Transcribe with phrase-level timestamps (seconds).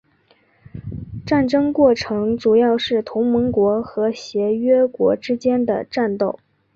[1.27, 6.39] 战争过程主要是同盟国和协约国之间的战斗。